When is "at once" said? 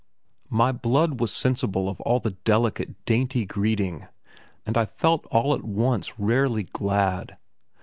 5.53-6.17